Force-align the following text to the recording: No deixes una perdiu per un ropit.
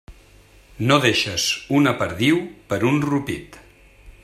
No 0.91 0.97
deixes 1.03 1.45
una 1.81 1.93
perdiu 2.01 2.41
per 2.73 2.81
un 2.93 2.99
ropit. 3.07 3.63